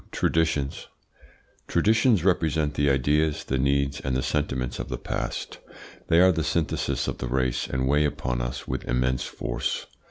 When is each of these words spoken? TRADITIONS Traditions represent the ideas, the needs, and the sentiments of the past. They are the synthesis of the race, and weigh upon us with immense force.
TRADITIONS 0.11 0.87
Traditions 1.67 2.23
represent 2.23 2.73
the 2.73 2.89
ideas, 2.89 3.43
the 3.43 3.59
needs, 3.59 3.99
and 4.01 4.17
the 4.17 4.23
sentiments 4.23 4.79
of 4.79 4.89
the 4.89 4.97
past. 4.97 5.59
They 6.07 6.19
are 6.19 6.31
the 6.31 6.43
synthesis 6.43 7.07
of 7.07 7.19
the 7.19 7.27
race, 7.27 7.67
and 7.67 7.87
weigh 7.87 8.05
upon 8.05 8.41
us 8.41 8.67
with 8.67 8.83
immense 8.85 9.25
force. 9.25 9.85